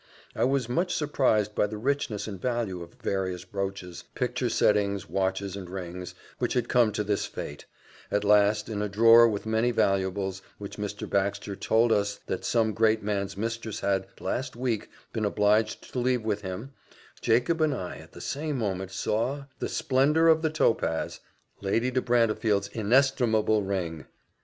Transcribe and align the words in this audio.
I 0.35 0.45
was 0.45 0.67
much 0.67 0.95
surprised 0.95 1.53
by 1.53 1.67
the 1.67 1.77
richness 1.77 2.27
and 2.27 2.41
value 2.41 2.81
of 2.81 2.95
various 3.03 3.45
brooches, 3.45 4.03
picture 4.15 4.49
settings, 4.49 5.07
watches, 5.07 5.55
and 5.55 5.69
rings, 5.69 6.15
which 6.39 6.53
had 6.53 6.67
come 6.67 6.91
to 6.93 7.03
this 7.03 7.27
fate: 7.27 7.65
at 8.09 8.23
last, 8.23 8.67
in 8.67 8.81
a 8.81 8.89
drawer 8.89 9.27
with 9.29 9.45
many 9.45 9.69
valuables, 9.69 10.41
which 10.57 10.77
Mr. 10.77 11.07
Baxter 11.07 11.55
told 11.55 11.91
us 11.91 12.19
that 12.25 12.43
some 12.43 12.73
great 12.73 13.03
man's 13.03 13.37
mistress 13.37 13.81
had, 13.81 14.07
last 14.19 14.55
week, 14.55 14.89
been 15.13 15.23
obliged 15.23 15.93
to 15.93 15.99
leave 15.99 16.23
with 16.23 16.41
him, 16.41 16.73
Jacob 17.21 17.61
and 17.61 17.75
I, 17.75 17.97
at 17.97 18.13
the 18.13 18.21
same 18.21 18.57
moment, 18.57 18.89
saw 18.89 19.45
"the 19.59 19.69
splendour 19.69 20.29
of 20.29 20.41
the 20.41 20.49
topaz" 20.49 21.19
Lady 21.61 21.91
de 21.91 22.01
Brantefield's 22.01 22.69
inestimable 22.73 23.61
ring! 23.61 24.05